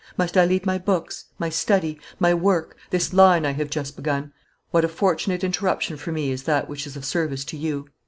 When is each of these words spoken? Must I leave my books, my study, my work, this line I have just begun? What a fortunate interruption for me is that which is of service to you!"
Must 0.17 0.35
I 0.35 0.45
leave 0.45 0.65
my 0.65 0.79
books, 0.79 1.25
my 1.37 1.49
study, 1.49 1.99
my 2.19 2.33
work, 2.33 2.75
this 2.89 3.13
line 3.13 3.45
I 3.45 3.51
have 3.51 3.69
just 3.69 3.95
begun? 3.95 4.33
What 4.71 4.83
a 4.83 4.87
fortunate 4.89 5.43
interruption 5.43 5.95
for 5.95 6.11
me 6.11 6.31
is 6.31 6.41
that 6.45 6.67
which 6.67 6.87
is 6.87 6.97
of 6.97 7.05
service 7.05 7.45
to 7.45 7.55
you!" 7.55 7.87